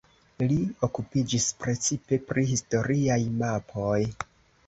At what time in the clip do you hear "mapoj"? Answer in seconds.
3.43-4.01